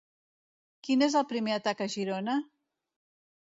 [0.87, 2.41] Quin és el primer atac a Girona?